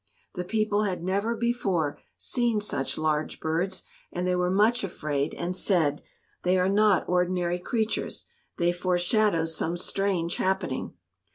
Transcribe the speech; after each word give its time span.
The 0.33 0.43
people 0.43 0.81
had 0.81 1.03
never 1.03 1.35
before 1.35 1.99
seen 2.17 2.59
such 2.59 2.97
large 2.97 3.39
birds, 3.39 3.83
and 4.11 4.25
they 4.25 4.35
were 4.35 4.49
much 4.49 4.83
afraid 4.83 5.35
and 5.35 5.55
said, 5.55 6.01
"They 6.41 6.57
are 6.57 6.67
not 6.67 7.07
ordinary 7.07 7.59
creatures. 7.59 8.25
They 8.57 8.71
foreshadow 8.71 9.45
some 9.45 9.77
strange 9.77 10.37
happening." 10.37 10.93